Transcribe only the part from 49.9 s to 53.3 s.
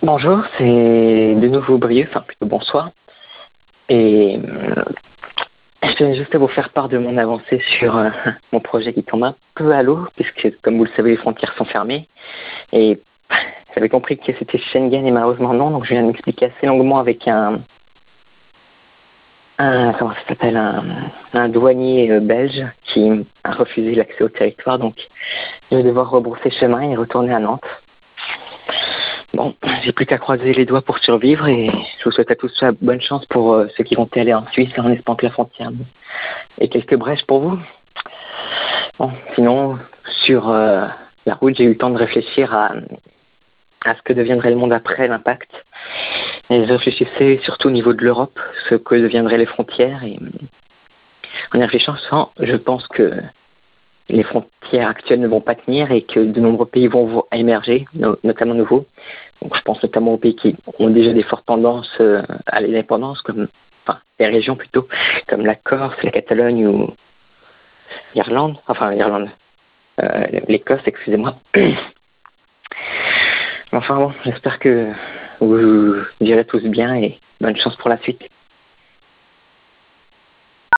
Et en y réfléchissant, je pense que